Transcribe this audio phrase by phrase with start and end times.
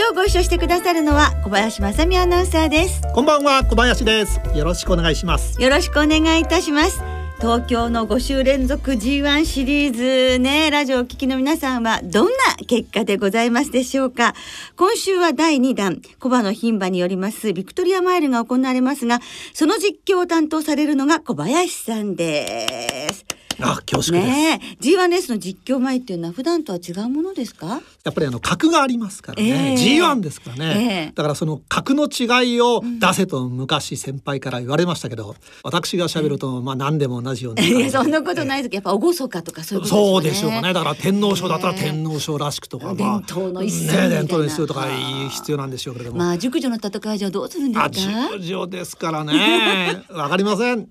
[0.00, 3.02] 今日ご一緒してくださるのは小林正美アナウンサーです。
[3.14, 4.40] こんばんは小林です。
[4.54, 5.60] よろしくお願いします。
[5.60, 7.02] よろしくお願いいたします。
[7.38, 12.32] 東京の5週連続 G1 シリーズねラジオを聴きの皆さんはどんな
[12.66, 14.34] 結果でございますでしょうか。
[14.74, 19.20] 今週は第2弾小馬の牝馬によりますビクトリアマイルが行われますが
[19.52, 23.26] その実況を担当されるのが小林さんです
[23.62, 24.76] あ恐縮です、ねえ。
[24.80, 27.80] G1 レースの実況前っていうのは普段とは違うものですか？
[28.04, 30.00] やっぱりあの格がありますからね、ええ。
[30.00, 30.64] G1 ですからね、
[31.06, 31.12] ええ。
[31.14, 40.72] だからその格の違いを出せと昔先輩から言われましたけど、私が喋るとまあ何でも同じようないやそんなことないですけどやっぱ厳かとかそういうことそうでしょうかね。
[40.72, 44.86] だから天皇賞だったら天皇賞らしくとか、まあ伝統の一戦伝統の一戦とか
[45.30, 47.90] 必要なんでしょうけれども、まあ熟女の戦いじゃどうするんですあか
[48.38, 50.02] 十条ですからね。
[50.10, 50.88] わかりません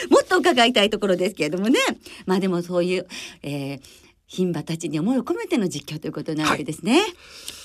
[0.10, 1.78] もっと伺いたいところですけれどもね。
[2.26, 3.06] まあでもそういう、
[3.42, 3.80] えー、
[4.28, 7.02] 牝馬たちに思いを込めての実況ということなわけですね。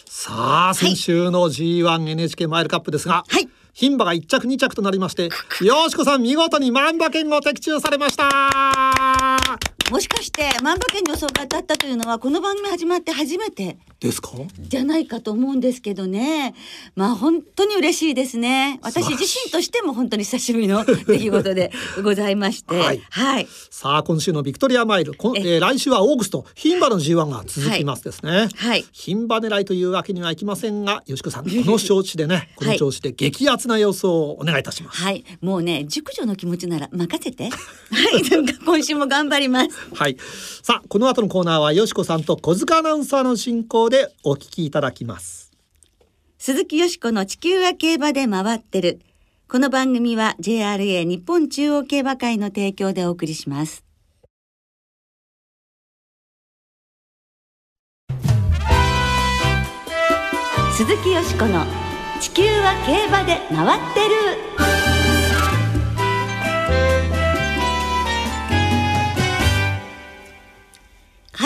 [0.05, 3.47] さあ先週の G1NHK マイルカップですが、はい。
[3.79, 5.29] 牝馬が1着2着となりまして
[5.61, 9.37] よしこさん見事に万馬券を的中されました
[9.89, 14.31] もしかして万馬券に予想が当たったというのはこの番組始まって初めてですか？
[14.59, 16.53] じゃないかと思うんですけどね。
[16.95, 18.79] まあ本当に嬉しいですね。
[18.81, 21.71] 私自身としても本当に久しぶりの 出来事で
[22.03, 22.75] ございまして。
[22.77, 23.47] はいはい。
[23.69, 28.85] さあ今週のビクトリアマイルこんええー来週はオーグスト牝馬の G1 が続きますですね、はい。
[28.93, 35.23] 牝馬狙いというわけにはいきませんがよしこさんこの調子でね この調子で激アツな予想をお願いいたしますはい。
[35.41, 37.45] もうね、熟女の気持ちなら任せて。
[37.45, 37.49] は
[38.17, 38.23] い。
[38.29, 39.69] なんか今週も頑張ります。
[39.93, 40.17] はい。
[40.63, 45.51] さあ、この後のコーナーはよしこさんと小塚アナウンサーの進行でお聞きいただきます。
[46.37, 49.01] 鈴木よしこの地球は競馬で回ってる。
[49.47, 53.83] この番組は JRA 日本中央競馬会の提供でお送りします。
[60.77, 61.65] 鈴木よしこの
[62.21, 64.78] 地球は競馬で回ってる。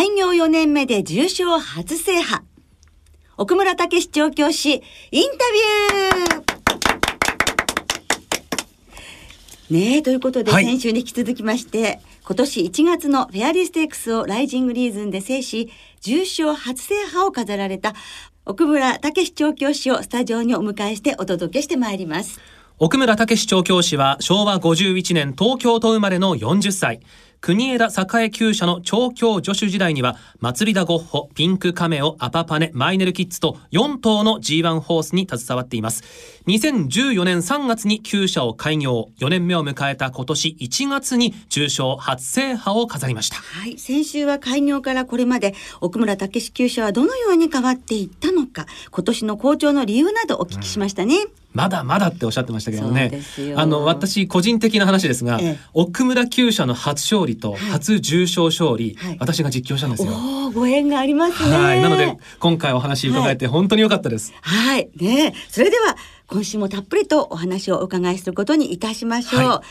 [0.03, 2.43] 開業4年目で重賞初制覇。
[3.37, 15.71] 奥村武史調教師、インタビューねえ、ということで、はい先週に引き続きまして、今年1月のフェアリーステークスをライジングリーズンで制し、
[16.01, 17.93] 重賞初制覇を飾られた
[18.45, 22.41] 奥村武史調教師をスタジオにお迎えしてお届けしてまいります。
[22.77, 26.99] 奥村武史調教師は昭和51年東京都生まれの40歳。
[27.43, 36.05] 国枝栄厩舎の調教助手時代には、祭りだゴッホ、ピンクカメオ、アパパネ、マイネルキッズと4頭の G1 ホースに携わっています。
[36.47, 43.35] 2014年3月に厩舎を開業、4年目を迎えた今年1月に重賞初制覇を飾りました。
[43.35, 51.15] はい、先週は開業からこれまで奥村武史厩舎はどのように変わっていったのか、今年の好調の理由などお聞きしましたね。
[51.53, 53.21] まだまだっておっしゃってましたけどね。
[53.55, 60.13] あの私個人的な話ですが、ええ奥村厩舎の初勝利と初重賞勝利、はい私が実況したんですよ。
[60.53, 61.57] ご縁がありますね。
[61.57, 64.33] はい、なので今回お話伺えて本当に良かったです。
[64.41, 64.89] はい。
[64.97, 65.95] ねえそれでは、
[66.27, 69.41] 今週もたっぷりとお話をお伺いすることにいたしましょう。
[69.43, 69.63] は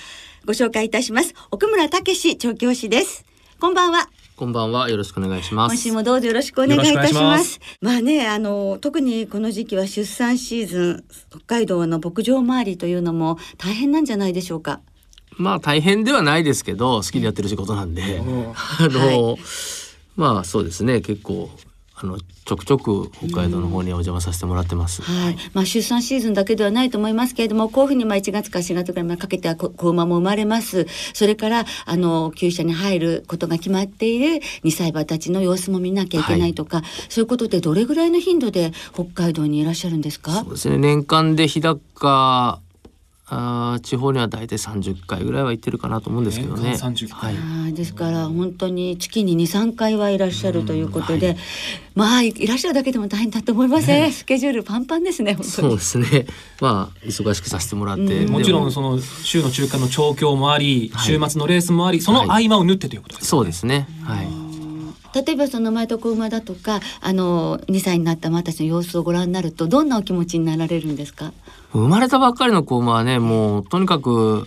[0.44, 1.34] ご紹介いたします。
[1.50, 3.24] 奥村武史調教師です。
[3.60, 4.08] こんばんは。
[4.34, 4.90] こんばんは。
[4.90, 5.72] よろしくお願いします。
[5.72, 7.60] 今週もどうぞよろしくお願いいたしよろしくお願いします。
[7.80, 14.80] まあね、あの、特にこの時期は出産シーズン、北海道の牧場周りというのも大変なんじゃないでしょうか。
[15.42, 19.36] まあ大変ではないですけど、好きでやってる仕事なんで、あの、
[20.16, 21.00] まあそうですね。
[21.00, 21.50] 結構
[21.94, 25.02] あのちょくちょく北海道の方にお邪魔させてもらってます。
[25.02, 30.86] はい、まあ出産シーズンだけではないと思いますけれども、こういうふうにまあ1月から4月ぐらいまでかけては子子馬も生まれます。
[31.12, 40.32] それからあの厩舎に入ることが決まっている2歳馬たちの様子も見なきゃいけないとか、そういうことでどれぐらいの頻度で北海道にいらっしゃるんですか？
[40.42, 40.50] そう。
[40.50, 40.78] ですね。
[40.78, 42.58] 年間で日高
[43.34, 46.72] あー地方には大体30回ぐらいは行ってるかなと思うんですけどね。
[46.72, 47.72] 年間30回はい。
[47.72, 51.38] ですから本当に月に23回はいらっしゃるということで、
[51.94, 56.26] まあいいらっしゃるだけでも大変だと思いません、スケジュールパンパンですね本当そうにですね。
[56.60, 63.28] まあ忙しくさせてもらって、もちろでんその週の中間の調教もあり、はい週末のレースもあり、その合間を縫ってということです。
[63.28, 63.88] そうですね。
[64.04, 64.51] はい。
[65.14, 71.32] 例えばその前床馬だとかあの2歳になった馬たちの様子をご覧になるとどんなお気持ちになられるんですか？
[71.72, 74.46] 生まれたばっかりの子馬はねもうとにかく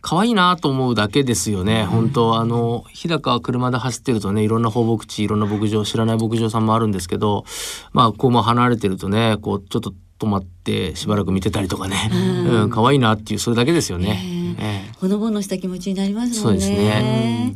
[0.00, 7.44] 可愛いなと思うだけですよね、本当あの日高は車で走ってるとねいろんな放牧地いろんな牧場知らない牧場さんもあるんですけど
[7.92, 12.10] まあこうも離れてるとねこうちょっと止まってしばらく見てたりとかね、
[12.48, 14.56] うん、可愛いなっていうそれだけですよね。
[14.58, 14.88] え。
[14.88, 16.60] えほのぼのした気持ちになりますもんね。
[16.60, 17.54] そうですね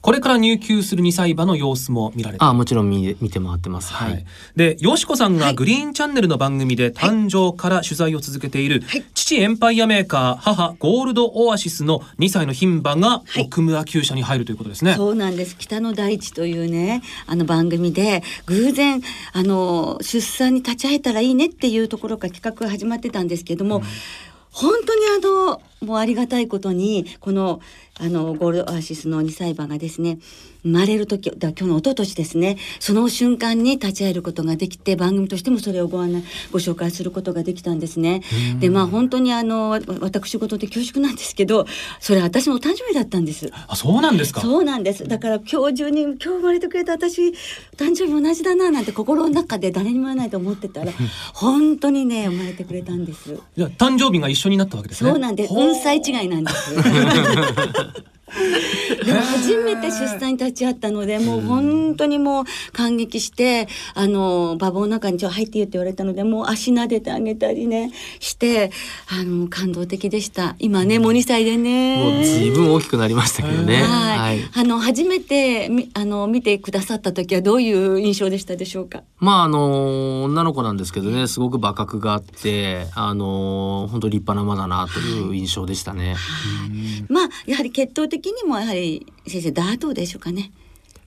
[0.00, 3.92] これから入厩する2歳馬の様子も見られてあもちろん見見て回ってます。
[3.92, 4.20] ははい。
[4.20, 4.24] い。
[4.56, 8.82] で、よしこさんがグリーンチャンネルの番組で誕生から取材を続けている、
[9.14, 14.94] 父エンパイアメーカー、母ゴールドオアシスの2歳の牝馬が奥村厩舎に入るということですね。
[14.94, 15.56] そうなんです。
[15.58, 19.02] 北の大地というねあの番組で偶然
[19.32, 23.82] あの出産に立ち会えたらいいねっていうところから企画が始まってたんですけども、
[24.50, 25.27] 本当にあの
[25.80, 27.60] もうありがたいことにこの
[28.00, 30.18] あのゴールドオアシスの2歳馬がですね
[30.62, 38.22] 生まれる時だ今日の一昨年ですねその瞬間に立ち会えることができて番組としてもそれをご案内ご紹介することができたんですね。
[38.60, 41.66] でまあ本当にあのわ私事で恐縮なんですけど
[41.98, 43.50] それ私のお誕生日だったんです。
[43.66, 44.40] あ、そうなんですか？
[44.42, 45.06] そうなんです。
[45.08, 47.28] だから今日中に今日生まれてくれた私
[47.76, 50.92] 誕生日同じだななんて心の中で誰にも言わないと思ってたら
[51.34, 53.38] 本当にね生まれてくれたんです。
[53.56, 55.10] じゃあ誕生日が一緒になったわけですね。
[55.10, 55.52] そうなんです。
[55.68, 56.74] 4歳違いなんです。
[59.04, 68.70] でも初めて出産に立ち会ったのでもう本当にもう感激してあの馬房の中にちょ入っていいって言われたのでもう足撫でてあげたりねして
[69.08, 73.82] あの感動的でした今ねもう2歳でねもう随分大きくなりましたけどね。
[73.82, 74.50] はい、はい。
[74.54, 79.02] あの初めてみあの見てくださった時はどういう印象でしたでしょうか？
[79.18, 86.16] まああの女の子なんですけどねすごく馬格があってあの本当立派な馬だなという印象でしたね。
[87.08, 90.52] まあやはり血統的にもやはり先生ダートでしょうかね。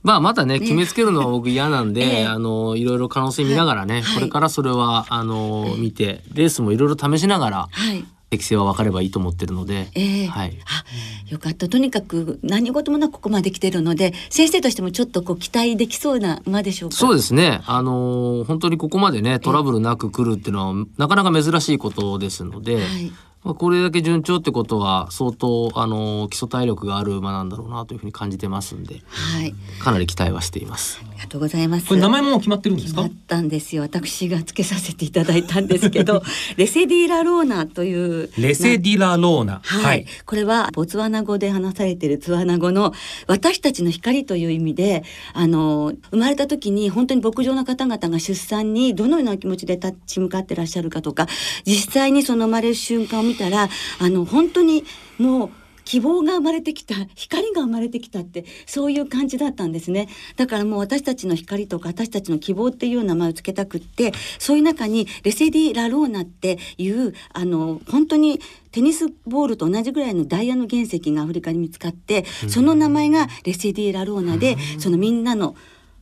[0.03, 8.03] まあまだね決めつけるのは僕嫌なんで、 ええあのいろいろ可能性見ながらね、はいこれからそれはあの見てレースもいろいろ試しながらはい。
[8.31, 10.57] 適性は分かればいいと思ってるので、ええはい。
[10.65, 16.95] あよかったとにかく何事もなくここまで来てるので先生としてもちょっとこう期待できそうな馬でしょうか。
[16.95, 17.59] そうですね。
[17.65, 23.11] あの本当にここまでねトラブルなく来るっていうのはなかなか珍しいことですので、はい
[23.43, 29.55] まあ、これだけ順調ってことは相当あの基礎体力がある馬なんだろうなというふうに感じてますんではい。
[29.79, 31.01] かなり期待はしています。
[31.21, 31.87] ありがとうございます。
[31.87, 33.03] これ名前も決まってるんですか？
[33.03, 33.25] 決まっ。
[33.27, 33.83] たんですよ。
[33.83, 36.23] 私がつけさせていただいたんですけど、
[36.57, 39.61] レセディラローナというレセディラローナ。
[39.63, 42.93] はい、これはボツワナ語で話されているツワナ語の
[43.27, 45.03] 私たちの光という意味で
[45.33, 51.27] あの生まれた時に本当に牧場の方々が出産にどのような気持ちで立ち向かってらっしゃるかとか
[51.65, 53.69] 実際にその生まれる瞬間を見たら
[53.99, 54.83] あの本当に
[55.19, 55.49] もう
[55.85, 60.07] 希望が生まれてきた光が生まれてきたってそういう感じだったんですね。
[60.35, 68.39] だからもう私たちの光とか私たちの希望っていう名前をつけたくってそういう中にレセディ・ラローナっていうあの本当に
[68.71, 75.55] テニスボールと同じぐらいのダイヤの原石がアフリカに見つかってその名前がレセディ・ラローナでそのみんなの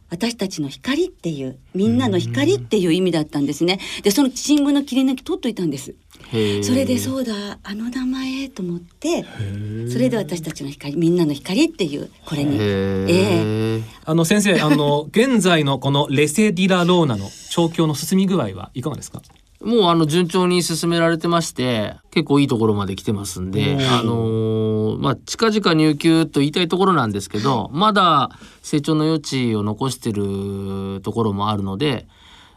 [0.09, 3.79] 私たちの光っていうみんなの光っていう意味だったんですね。
[4.03, 5.95] でその新聞の切り抜き取っといたんです。
[6.63, 9.23] それでそうだあの名前と思って
[9.91, 12.57] それで私たちの光みんなの光っていうこれに。
[12.59, 13.81] ええ。
[14.05, 19.21] あの先生、あの現在のこのレセディラローナの調教の進み具合はいかがですか？
[19.61, 28.29] もうあの順調に進められてまして結構いいところまで来てますんで、あのーまあ近々入球と言いたいところなんですけど、まだ
[28.61, 32.07] 成長の余地を残してるところもあるので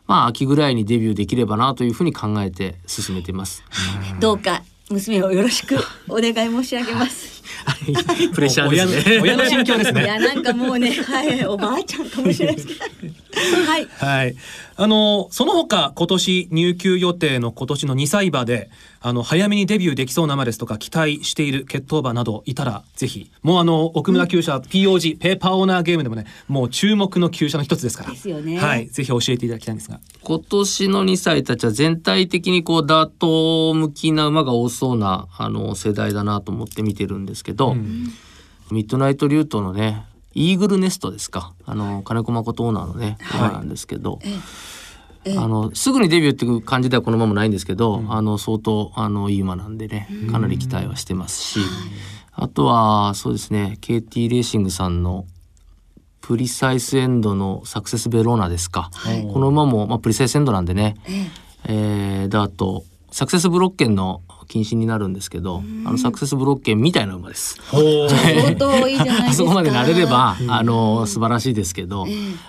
[0.07, 3.65] まあ秋ぐらいにデビューできればなというふうに考えて進めてます。
[4.21, 5.77] どうか娘をよろしく
[6.09, 7.42] お願い申し上げます。
[8.35, 9.21] プレッシャーですね。
[9.21, 10.05] 親の親の心境ですね。
[10.05, 12.81] いやなんかもうねはいおばあちゃんかもしれないですけど
[13.67, 14.37] はいはい。
[14.77, 18.71] あの、その他、今年入球予定の今年の2歳馬で、
[19.01, 28.11] あの、早めにデビューできそうな馬ですとか、期待している血統馬などいたら、ぜひ、もうあの、奥村厩舎、POG、ペーパーオーナーゲームでもね、もう注目の厩舎の一つですから。
[28.11, 28.87] ですよねはい。
[28.89, 30.01] ぜひ教えていただきたいんですが。
[30.23, 37.75] 今年の2歳たちは全体的にこうダート向きな馬が多そうなあの世代だなと思って見てるんですけど、
[38.71, 41.53] ミッドナイトリュートのねイーグルネストですか。
[41.67, 44.19] あの金子誠オーナーのね馬なんですけど、
[45.27, 51.61] あのすぐにデビューっていう感じではこの馬もないんですけど、あの相当あのいい馬なんでねかなり期待はしてますし、
[52.33, 55.27] あとはそうですね KT レーシングさんの
[56.21, 58.91] プリサイスエンドのサクセスベローナですか、
[59.33, 60.97] この馬も、まあ、プリサイスエンドなんでね、
[61.65, 67.57] えーダートサクセスブロッケンの禁止になるんですけど、あのサクセスブロッケンみたいな馬です。
[67.71, 69.33] 相当いいじゃないですか。
[69.33, 72.07] あ そこまで慣れれば、あの素晴らしいですけど、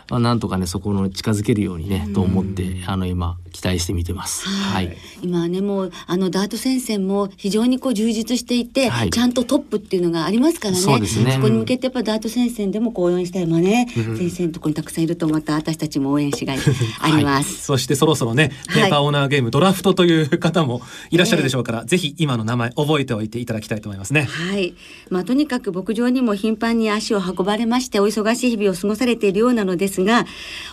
[0.10, 4.50] まあ、なんとかねそこの近づけるようにね、と思ってあの今期待して見てます。
[4.50, 4.98] はい。
[5.22, 9.10] 今はねもうあのダート戦線も非常にこう充実していて、はい。
[9.10, 10.82] ちゃんとトップっていうのがありますからね。
[10.82, 11.40] そうですね。
[11.42, 16.58] こに向けてやっぱダート戦線でもこう応援したい馬ね、先生のところにたくさんいるとまた私たちも応援しがい
[17.00, 17.64] あります。
[17.64, 20.82] そしてそろそろねペーパーオーナーゲーム、ドラフトという方も
[21.12, 24.24] いらっしゃるでしょうから、ぜひ今の名前覚えておいていただきたいと思いますね。
[24.24, 24.74] はい。
[25.12, 30.26] まあ、とにかく牧場にも頻繁に足を運ばれまして、お忙しい日々を過ごされているようなのですが、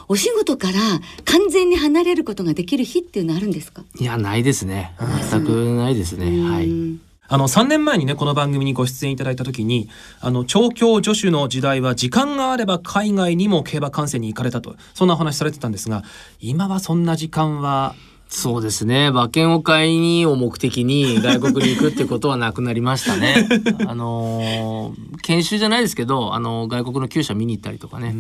[0.09, 0.79] お仕事から
[1.27, 3.83] 完全に離れることができる日っていうのはあるんですか？
[3.99, 4.95] いやないですね。
[5.31, 6.43] 全くないですね。
[6.43, 6.71] はい。
[7.29, 16.03] あの3年前にねこの番組にご出演いただいた時にあの調教助手の時代は時間があれば海外にも競馬観戦に行かれたとそんなお話されてたんですが
[16.41, 17.95] 今はそんな時間は
[18.33, 19.09] そうですね。
[19.09, 23.49] 馬券を買いにを目的に外国に行くってことはなくなりましたね。
[23.89, 28.15] あのー研修じゃないですけど、あの外国の厩舎見に行ったりとかね、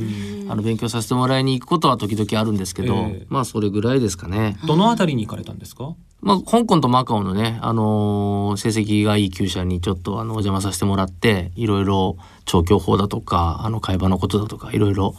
[0.48, 3.26] あの勉強させてもらいに行くことは時々あるんですけど、ええ。
[3.30, 4.56] まあそれぐらいですかね。
[4.66, 5.90] どの辺りに行かれたんですか？
[6.22, 15.14] まあ香港とマカオのね、あのー成績がいい厩舎にちょっとあのお邪魔させてもらって、いろいろ調教法だとか、あの会話のことだとか、いろいろ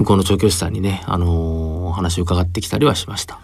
[0.00, 3.40] 向こうの調教師さんにね、あのーお話を伺ってきたりはしました。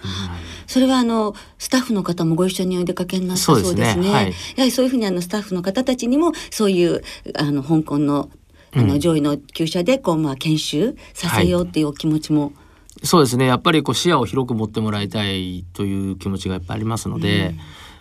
[0.69, 3.93] それはあのスタッフの方もご一緒にお出かけになったそうですね。
[3.93, 4.11] すね。
[4.11, 4.27] はい。
[4.27, 7.03] やはりそういうふうにあのスタッフの方たちにもそういう
[7.35, 8.31] あの香港の
[8.73, 12.53] あの上位の厩舎でこうまあ研修させようっていうお気持ちも、
[13.03, 13.47] そうですね。
[13.47, 17.55] やっぱりこう視野を広く持ってもらいたいという気持ちがやっぱりありますので、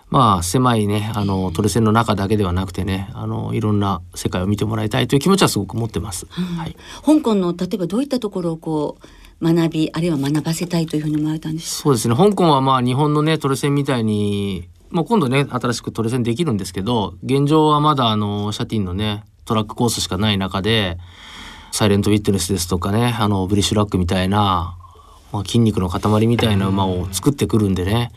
[0.10, 6.26] まあ狭いねあのトレセンの中だけではなくてねあのいろんな世界を見てもらいたいという気持ちはすごく持ってます。
[6.28, 11.84] はい、香港の例えばどういったところをこう学びあるいは学ばせたいというふうに思われたんですか？
[11.84, 12.16] そうですね。
[12.16, 20.98] 香港はまあ日本のねトレセンみたいにもう今度ね新しくトレセンできるんですけど現状はまだあのシャティンのねトラックコースしかない中で
[21.72, 24.78] サイレントウィットネスですとかねあのブリッシュラックみたいな、
[25.34, 28.12] まあ、筋肉の塊みたいな馬を作ってくるんでね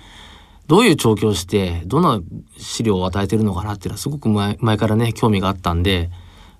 [0.69, 2.21] どういう調教をしてどんな
[2.59, 6.11] 資料を与えてるのかなっていうのはすごく前前からね興味があったんで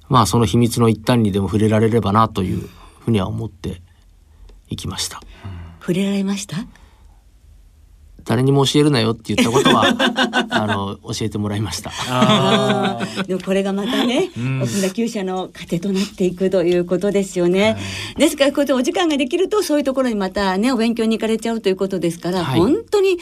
[0.09, 2.69] まあその秘密の一端にでも触れられればなという
[3.01, 3.83] ふうには思って
[4.71, 5.21] いきました。
[5.81, 6.57] 触れられました？
[8.25, 9.87] 誰にも教えるなよって言ったことは
[10.51, 11.91] あの教えてもらいました。
[13.27, 17.79] でもこれがまたね、大きな厩舎の糧となっていくということですよね。
[18.19, 23.19] ですからこうやってお時間ができるとそういうところにまたねお勉強に行かれちゃうということですから、はい本当に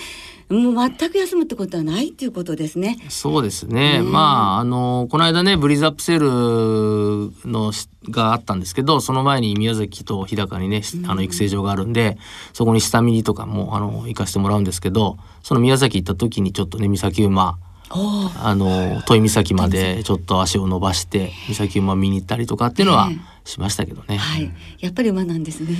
[0.48, 2.98] もう全く休むってことはないっていうことですね。
[3.08, 4.00] そうですね。
[4.00, 12.16] まああのこの間ねブリーズアップセールのしがあったんですけど、その前に宮崎と日高にねあの育成場があるんで、
[12.52, 23.10] そこに下見にとかもあの行かせてもらうんですけど、その宮崎行った時にちょっとね岬馬あの遠い岬までちょっと足を伸ばして岬馬見に行ったりとかっていうのは
[23.44, 24.16] しましたけどね。
[24.16, 25.76] はい、やっぱり馬なんですね。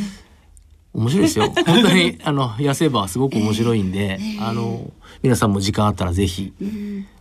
[0.97, 1.53] 面白いですよ。
[1.67, 4.91] 本当にあの野生馬はすごく面白いんで、あの
[5.23, 6.53] 皆さんも時間あったらぜひ、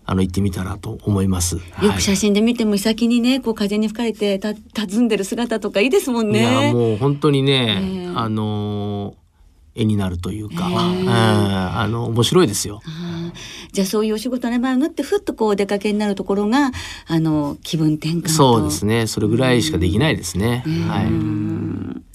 [0.06, 1.56] あの行ってみたらと思います。
[1.58, 6.74] よはいく写真で見ても先にねこう風に吹かれてた佇んでる姿とかいいですもんいやね。
[6.74, 9.16] もう本当にね、ええあの
[9.78, 12.82] 絵になるというか、ええうんあの面白いですよ。
[13.74, 16.72] じゃあそういうお仕事の場合になってふっとこうお出かけになるところが
[17.08, 19.06] あの気分転換とそうですね。
[19.08, 20.64] それぐらいしかできないですね。
[20.88, 22.06] はい。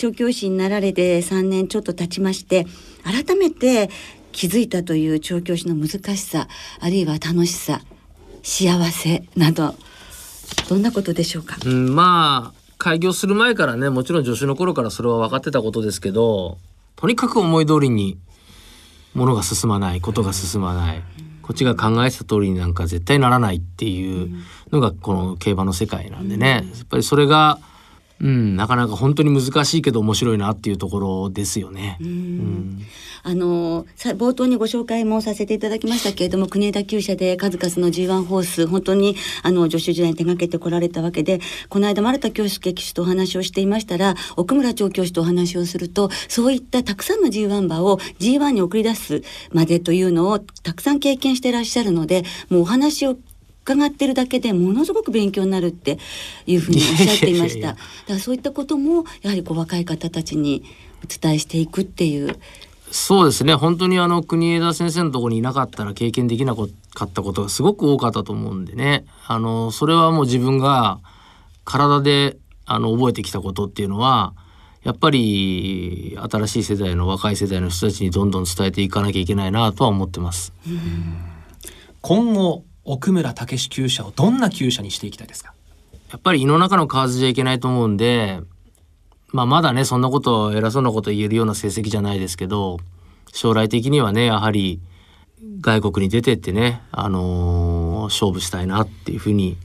[0.00, 2.64] 調教師になられて3年ちょっと経ちまして
[3.04, 3.90] 改めて
[4.32, 6.48] 気づいたという調教師の難しさ
[6.80, 7.82] あるいは楽しさ
[8.42, 9.74] 幸せなど
[10.70, 16.56] どんなことでしょうか、うん、まあ開業する前からねもちろん助手の頃からそれは分かってたことですけど
[16.96, 18.16] とにかく思い通りに
[19.12, 21.02] 物が進まないことが進まない、
[21.42, 24.30] こっちが考えてた通りになんか絶対ならないっていう
[24.70, 27.58] のがこの競馬の世界なんでね、やっぱりそれが、
[28.20, 31.96] うん、なかなか本当に難しいけど面白いなっていうところですよね。
[32.00, 32.86] うん
[33.22, 49.22] あの冒頭にご紹介もさせていただきましたけれども国枝厩舎で数々の G1 ホース本当にあの助手時代に手掛けてこられたわけでこの間丸田京介騎手とお話をしていましたら奥村調教師とお話をするとそういったたくさんの G1 馬を G1 に送り出す
[49.52, 53.18] までというのをたくさん経験してらっしゃるのでもうお話を
[53.64, 55.98] 伺ってるだけでものすごく勉強になるって
[56.46, 57.68] いうふうにおっしゃっていました。
[57.68, 60.64] だからそういったこともやはりこう若い方たちに
[61.04, 62.38] お伝えしていくっていう。
[62.90, 63.54] そうですね。
[63.54, 69.04] 本当にあの国枝先生のところにいなかったら経験できなかったことがすごく多かったと思うんでね。
[69.26, 70.98] あのそれはもう自分が
[71.64, 72.36] 体で
[72.66, 74.34] あの覚えてきたことっていうのは
[74.82, 80.52] やっぱり新しい世代の若い世代の人たちにどんどん伝えていかなきゃいけないなとは思ってます。
[82.00, 85.54] 今後奥村武史厩舎をどんな厩舎にしていきたいですか？
[86.10, 88.40] やっぱり胃の中の蛙じゃいけないと思うんで、
[89.28, 92.78] まあまだね、そんなこと、偉そうなこと言えるような成績じゃないですけど、
[93.32, 94.80] 将来的にはね、やはり
[95.60, 99.56] 外国に出てってね、あのー勝負したいなっていうふうに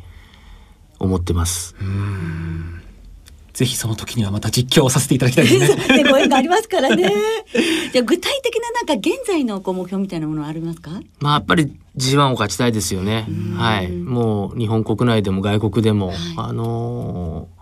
[0.99, 1.73] 思ってます。
[3.55, 5.87] ぜひその時にはまた実況をさせていただきたいですね。
[6.03, 7.09] ね、ご縁がありますからね。
[7.93, 10.91] じゃあ具体的ななんか現在のこう目標みたいなものはありますか？
[11.19, 13.25] まあやっぱり G1 を勝ちたいですよね。
[13.55, 13.89] はい。
[13.89, 17.55] もう日本国内でも外国でも、あのー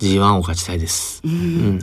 [0.00, 1.20] G1 を勝ちたいです。
[1.24, 1.80] うん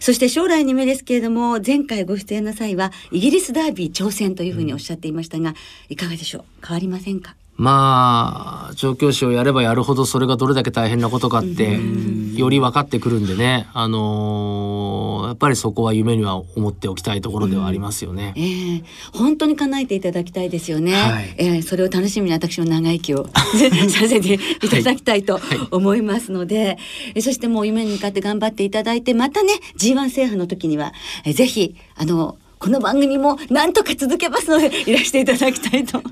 [0.00, 5.54] そして将来に目ですけれども前回ご出演の際はイギリスダービー挑戦というふうにおっしゃっていましたが、
[5.88, 6.66] いかがでしょう？
[6.66, 7.34] 変わりませんか？
[7.56, 11.78] まあ調教師をやればやるほどそれがどれだけ大変なことかって
[12.34, 18.34] より分かってくるんでね、あのーやっぱりそこは夢には思っておきたいところではありますよね。
[18.36, 18.82] ええ。
[19.14, 21.34] 本当に叶えていただきたいですよね、はい。
[21.38, 25.40] ええそれを楽しみに私の長生きをさせていただきたいと
[25.70, 26.76] 思いますので、
[27.14, 30.92] えそしてもう夢に向かって頑張っていただいてまたね G1 制覇の時には
[31.24, 36.02] えぜひあのこの番組もなんとか続けますのでいらしていただきたいと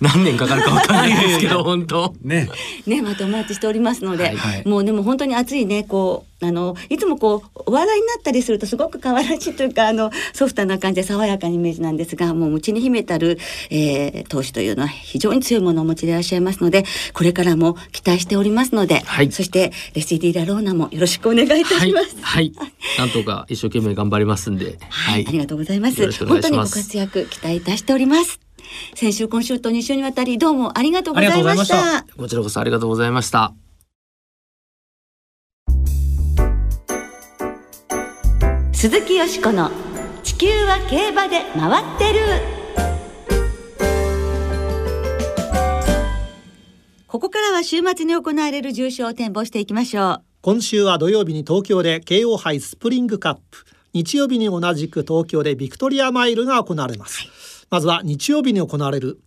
[0.00, 2.14] 何年かかるか分かんないですけど 本当。
[2.22, 2.48] ね。
[2.86, 13.38] ねまたお待ちしておりますので、はいはいもうでも本当に熱いねこうあのいつもこうお笑いになったりするとすごく可愛らしいというかあのソフトな感じで爽やかなイメージなんですがもう内に秘めたる、
[13.70, 16.84] えー、投手というのは非常に強いものをお持ちでいらっしゃいますので
[17.14, 22.52] これからも期待しておりますので、はいそしてレシディ・ラローナもよろしくお願いいたはいします。、はい、
[22.98, 26.24] なんとか一生懸命頑張りますんで、はい、ありがとうございます。
[26.24, 28.45] 本当にご活躍期待いたしております。
[28.94, 32.04] 先週今週と2週にわたりどうもありがとうございました。
[32.16, 33.52] こちらこそありがとうございました。
[38.72, 39.70] 鈴木よしこの
[40.22, 42.20] 地球は競馬で回ってる。
[47.06, 50.22] ここからは週末に行われる重賞を展望していきましょう。
[50.42, 53.64] 今週は土曜日に東京で京王杯スプリングカップ。
[53.94, 59.18] 日曜日に同じく東京でビクトリアマイルが行われます、まずは日曜日に行われる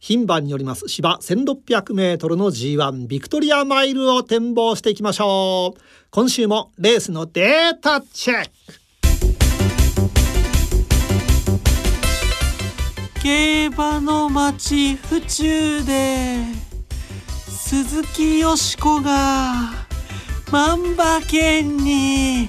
[0.00, 5.80] 牝馬によります芝1600メートルの G1 ビクトリアマイルを展望していきましょう。
[6.10, 8.50] 今週もレースのデータチェック。
[13.22, 16.36] 競馬の街府中で
[17.48, 19.72] 鈴木よしこが
[20.52, 22.48] 万馬券に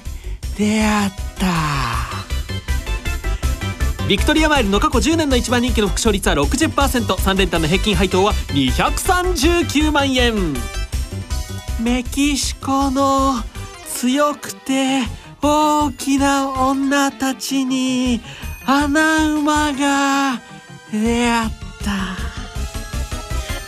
[0.56, 2.27] 出会った。
[4.08, 10.54] ビクトリアマイルの過去10年の一番人気の副勝率は 60%3 連単の平均配当は239万円。
[11.78, 13.34] メキシコの
[13.86, 15.02] 強くて
[15.42, 18.22] 大きな女たちに
[18.64, 20.40] 穴馬が
[20.90, 21.50] 出会っ
[21.84, 22.16] た。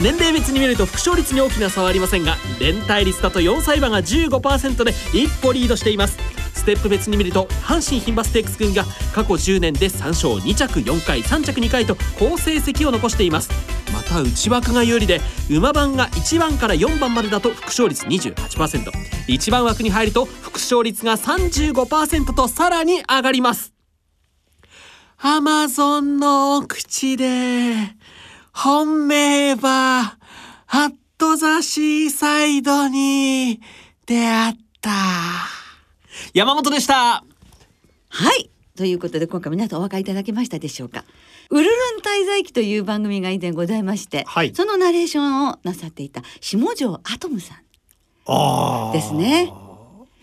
[0.03, 6.39] 年齢別に見ると副勝率に大きな差はありませんが連帯率だと4歳馬が15%で一歩リードしています。
[6.60, 13.50] ステップ別に見ると阪神牝馬ステークス軍が過去10年で3勝2着4回3着2回と好成績を残しています。
[13.92, 15.20] また内枠が有利で
[15.50, 23.72] 馬番が1番から4番までだと副勝率 28%1 番枠に入ると副勝率が35%とさらに上がります。
[25.18, 27.74] アマゾンの奥地で
[28.52, 30.16] 本命馬
[30.66, 33.60] ハットザシーサイドに
[34.06, 35.59] 出会った。
[36.35, 37.24] 山本でした。
[38.09, 38.50] はい。
[38.76, 41.04] ということで今回皆さんお分かりいただけましたでしょうか。
[41.50, 44.54] ウルルン滞在記という番組が以前ございまして、はい。
[44.54, 49.52] そのナレーションをなさっていた下條アトムさんですね。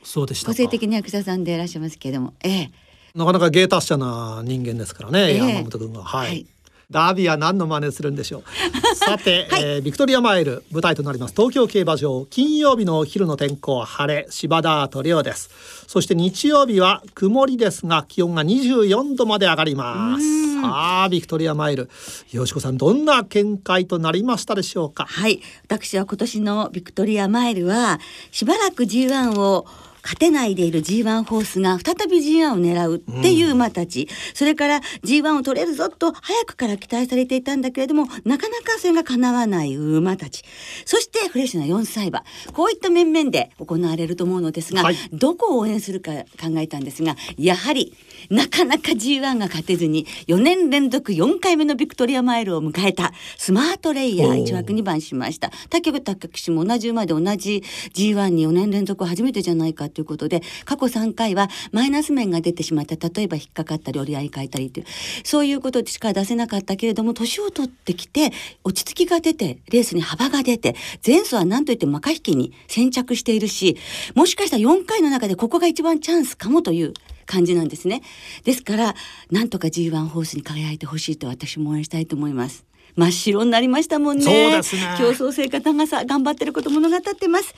[0.04, 0.52] そうでしたか。
[0.54, 2.34] 個性的な役者さんでいらっしゃいますけれども。
[2.44, 2.72] ええ。
[3.14, 5.38] なかなか芸達者な人間ですからね、ええ。
[5.38, 6.04] 山本君は。
[6.04, 6.28] はい。
[6.28, 6.48] はい
[6.90, 8.44] ダービーは何の真似するんでしょう？
[8.96, 15.50] さて、えービクトリアマイル舞台となります東京競馬場金曜日のお昼の天候は晴れ芝ダートレオです。
[15.88, 20.48] そして日曜日は曇りですが気温が24度まで上がります。
[20.62, 21.90] さあビクトリアマイル、
[22.32, 25.06] よしこさんどんな見解となりましたでしょうか？
[25.08, 28.00] はい私は今年のビクトリアマイルは
[28.32, 29.66] しばらく G1 を
[30.08, 40.46] 勝てないでいる G1 ホースが再び G1 を狙うっていう馬たち、それから G1 を取れるぞと早くから期待されていたんだけれどもなかなかそれが叶わない馬たち。
[40.86, 42.24] そしてフレッシュな4歳馬。
[42.54, 44.96] こういった面々で行われると思うのですが、はい。
[45.12, 47.94] どこを応援するか考えたんですがやはり
[48.30, 55.52] なかなか G1 が勝てずに4年連続4回目のビクトリアマイルを迎えたスマートレイヤー1枠2番しました。
[55.70, 57.62] 他局高騎士も同じ馬で同じ
[57.94, 64.86] G1 に4年連続初めてじゃないかということで過去3回はマイナス面が出てしまった例えば引っかかったり折り合い変えたりという
[65.24, 68.32] そういうことしか出せなかったけれども年を取ってきて
[68.64, 73.76] 落ち着きが出てレースに幅が出て前走は何といってもマカ引きに先着しているし
[74.14, 76.94] もしかしたら4回の中でここが一番チャンスかもという
[77.26, 78.04] 感じなんですね。
[78.44, 78.96] ですから
[79.32, 82.68] なんとか G1 ホースに輝いてほしいと私も応援したいと思います。
[82.96, 84.24] 真っ白になりましたもんね。
[84.24, 87.54] そうですね競争性が長さ頑張ってること物語ってます。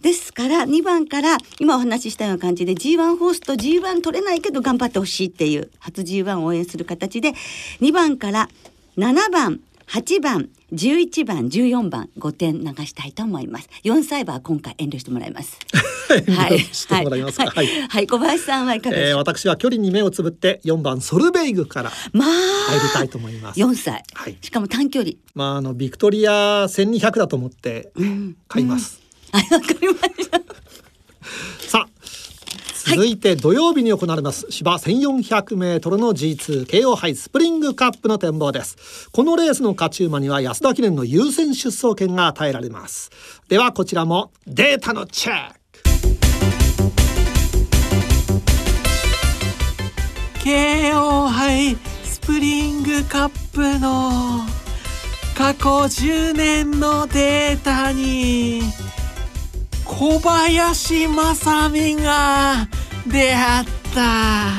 [0.00, 7.32] ですから2番から今お話ししたような感じで G1 ホースと G1 取れないけど頑張ってほしいっていう初 G1 を応援する形で
[7.80, 8.48] 2番から
[8.96, 13.68] 7番8番11番14番5点流したいと思います。
[13.84, 15.58] 4歳馬は今回遠慮してもらいます。
[16.30, 16.58] はい。
[16.60, 17.46] してもらいますか？
[17.46, 17.88] はい、はい。
[17.88, 18.06] はい。
[18.06, 23.60] 小林さんはいかがでしえー、私は距離に目をつぶって4番ソルベイグからまあ入りたいと思います。
[23.60, 24.36] 4歳、はい。
[24.42, 25.14] しかも短距離。
[25.34, 27.90] まああのビクトリア1200だと思って
[28.48, 29.00] 買います。
[29.32, 30.40] はいわかりました
[32.88, 34.46] 続いて土曜日に行われます。
[34.48, 39.10] 芝1400メートルの G2 慶応杯スプリングカップの展望です。
[39.12, 43.10] このレースの勝ち馬には安田記念の優先出走権が与えられます。
[43.48, 45.58] ではこちらもデータのチェック。
[50.42, 54.46] 慶応杯スプリングカップの
[55.36, 58.62] 過去10年のデータに
[59.88, 62.68] 小林正美が
[63.06, 64.52] 出会った。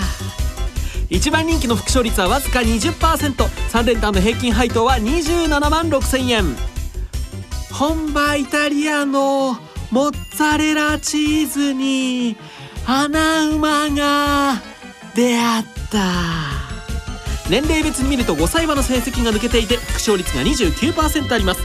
[1.09, 6.43] 一番人気の副勝率はわずか 20%3 連単の平均配当は27万6千円。
[7.71, 9.53] 本場イタリアの
[9.91, 12.35] モッツァレラチーズに
[12.85, 14.61] 穴馬が
[15.15, 15.99] 出会った。
[17.49, 21.61] 年齢別に見ると5歳馬の成績が抜けていて副勝率が29%あります。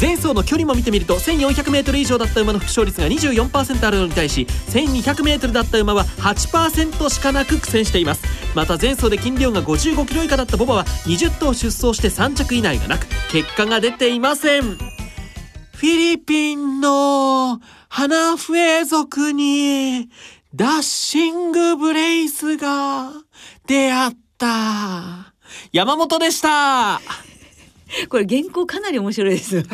[0.00, 8.22] 前走の距離も見てみると 1400m 以上だった馬の副勝率が24%あるのに対し 1200m だった馬は8%しかなく苦戦しています。
[8.54, 14.62] また前走で斤量が 55kg 以下だったボバは20頭出走して3着以内がなく結果が出ていません。
[14.62, 20.08] フィリピンの花笛族に
[20.54, 23.10] ダッシングブレイスが
[23.66, 25.34] 出会った。
[25.72, 27.00] 山本でした。
[28.08, 29.62] これ原稿かなり面白いです。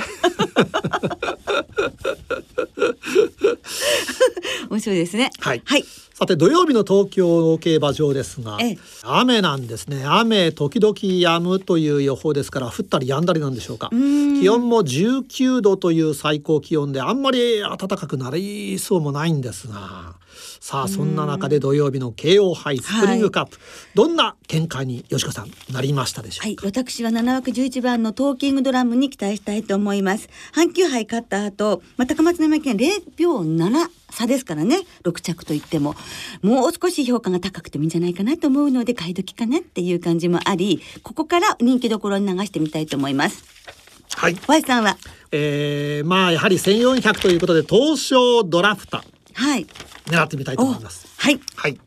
[4.71, 5.31] 面白いですね。
[5.41, 5.85] はいはい。
[6.21, 20.15] さて土曜日の東京競馬場ですが、ええ雨なんですね雨時々止むという予報ですから降ったり止んだりなんでしょうか気温も19度という最高気温であんまり暖かくなりそうもないんですが
[20.61, 23.59] さあそんな中で土曜日の慶応杯スプリングカップ、
[23.95, 30.29] どんな見解に吉子さんなりましたでしょうか、はい、私は7枠11番のトーキングドラムに期待したいと思います。
[30.55, 35.95] 阪急杯勝った後、まあ、高松宮記念0秒7差ですからね、6着といっても、
[36.43, 43.43] もう少し評価が高くてもいいんじゃないかなと思うので、買い時かなっていう感じもあり、ここから人気どころに流してみたいと思います。
[44.15, 44.99] はい、Y さんは、
[45.33, 49.03] えー、まあやはり1400ということで東証ドラフタ
[49.41, 49.67] はい。
[50.07, 51.09] 狙ってみたいと思います。
[51.17, 51.41] はい。
[51.57, 51.81] はい。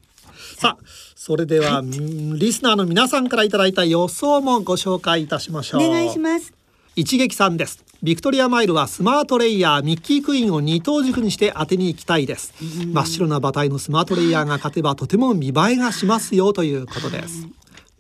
[0.58, 0.86] さあ、
[1.16, 5.84] それでは、んリスナーの皆さんからいただいた予想もご紹介いたしましょう。
[5.84, 6.52] お願いします。
[6.96, 7.84] 一撃さんです。
[8.02, 12.54] ビクトリアマイルはスマートレイヤーミッキークイーンを二等軸にして当てに行きたいです。
[12.60, 17.48] 真っ白な馬体のスマートレイヤーが勝てばとても見栄えがしますよということです。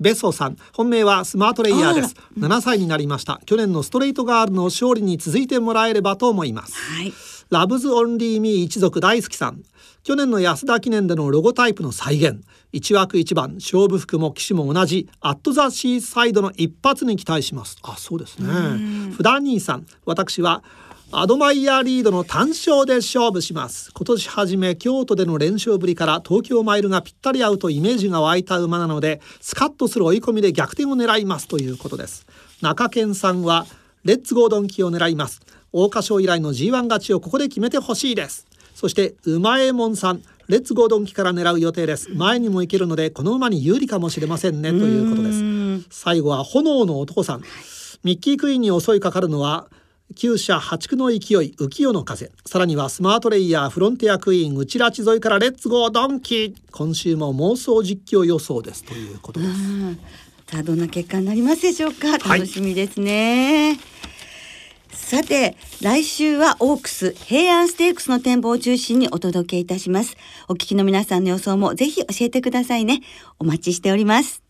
[0.03, 2.15] ベソさん本命はスマートレイヤーです。
[2.37, 3.39] 7歳になりました。
[3.45, 6.75] 去年のストレートガールの勝利に続いてもらえればと思います。
[6.75, 7.13] はい。
[7.49, 9.63] ラブズオンリーミー一族大好きさん。
[10.03, 12.41] 去年の安田記念でのロゴタイプの再現。
[12.73, 15.07] 一枠一番勝負服も騎士も同じ。
[15.21, 17.77] アットザシーサイドの一発に期待します。
[17.83, 18.49] あそうですね。
[19.15, 19.85] フダニーさん。
[20.05, 20.63] 私は
[21.15, 23.91] アドマイヤーリードの単勝で勝負します。
[23.93, 32.25] 今年初め京都での連勝ぶりから東京マイルがぴったり合うとイメージが湧いた馬なのでスカッとする追い込みで逆転を狙いますということです。
[32.61, 33.67] 中堅さんは
[34.03, 35.41] レッツゴードンキーを狙います。
[35.71, 38.47] 桜花賞以来の G1 勝ちをここで決めてほしいです。
[38.73, 40.23] そして馬右衛門さん。
[40.47, 42.09] レッツゴードンキから狙う予定です。
[42.09, 44.71] 前にも行けるのでこの馬に有利かもしれませんね。
[44.71, 45.87] ということです。
[45.91, 47.43] 最後は炎の男さん。
[48.03, 49.67] ミッキークイーンに襲いかかるのは
[50.15, 51.19] 厩舎八区の勢い
[51.57, 52.31] 浮世の風。
[52.45, 56.53] さらにはスマートレイヤーフロンティアクイーン内ラチ沿いからレッツゴードンキー。
[56.71, 58.83] 今週も妄想実況予想です。
[58.83, 59.53] ということです。
[60.45, 62.19] さあどんな結果になりますでしょうか？
[62.19, 62.41] はい。
[62.41, 63.79] 楽しみですね、
[64.91, 70.15] さて来週はオークス平安ステークスの展望を中心にお届けいたします。
[70.47, 73.01] お聞きの皆さんの予想もぜひ教えてくださいね。
[73.39, 74.42] お待ちしております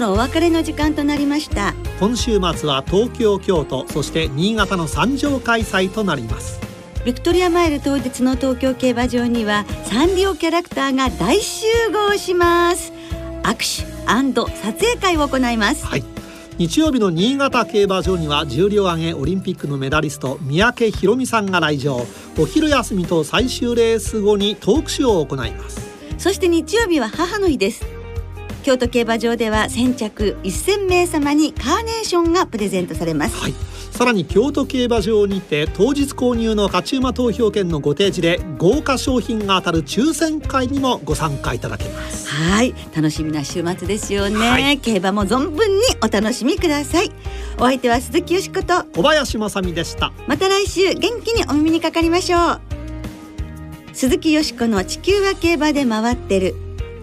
[0.00, 1.74] ろお別れの時間となりました。
[2.00, 6.60] 今週末は東京京都そして新潟の三条開催となります。
[7.04, 12.92] ビクトリアマイル当日の東京競馬場にはサンリオキャラクターが大集合します。
[13.42, 15.86] 握手撮影会を行います。
[15.86, 16.04] はい。
[16.58, 22.04] 日曜日の新潟競馬場には重量挙げオリンピックのメダリスト三宅宏美さんが来場。
[22.38, 25.80] お昼休みと最終レース後にトークショーを行います。
[26.18, 27.97] そして日曜日は母の日です
[28.68, 33.54] 京都競馬場では先着1000名様にカーネーションがプレゼントされます、はい。
[33.92, 42.28] さらに京都競馬場にて当日購入の勝ち馬投票券のご提示で豪華商品が当たる抽選会にもご参加いただけます。
[42.28, 42.74] はい。
[42.94, 44.78] 楽しみな週末ですよね、はい。
[44.78, 47.10] 競馬も存分にお楽しみください。
[47.56, 48.84] お相手は鈴木よしこと。
[48.94, 50.12] 小林正美でした。
[50.26, 52.60] また来週元気にお耳にかかりましょう。
[53.94, 56.54] 鈴木よしこの地球は競馬で回ってる